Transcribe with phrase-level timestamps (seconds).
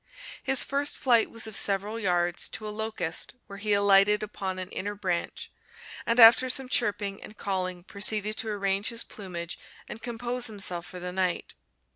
[0.41, 4.71] His first flight was of several yards, to a locust, where he alighted upon an
[4.71, 5.51] inner branch,
[6.07, 10.99] and after some chirping and calling proceeded to arrange his plumage and compose himself for
[10.99, 11.53] the night.